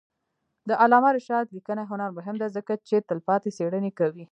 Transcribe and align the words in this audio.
د 0.69 0.71
علامه 0.83 1.09
رشاد 1.17 1.45
لیکنی 1.55 1.83
هنر 1.91 2.09
مهم 2.17 2.35
دی 2.41 2.47
ځکه 2.57 2.73
چې 2.87 2.95
تلپاتې 3.09 3.49
څېړنې 3.57 3.91
کوي. 3.99 4.19